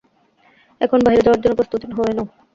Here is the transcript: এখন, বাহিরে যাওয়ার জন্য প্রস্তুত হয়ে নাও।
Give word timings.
এখন, 0.81 0.99
বাহিরে 1.05 1.25
যাওয়ার 1.25 1.41
জন্য 1.43 1.55
প্রস্তুত 1.57 1.81
হয়ে 1.97 2.13
নাও। 2.15 2.27